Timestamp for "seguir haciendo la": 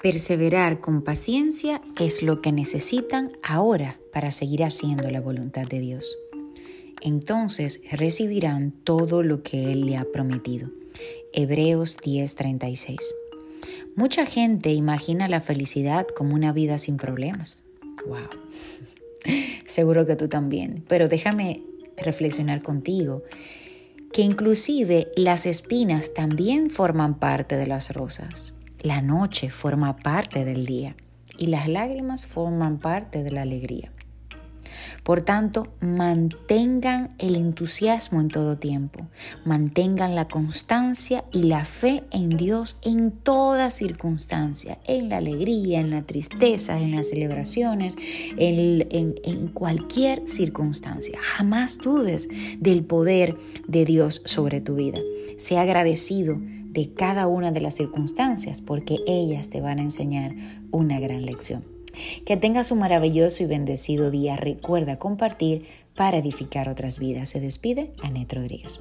4.30-5.20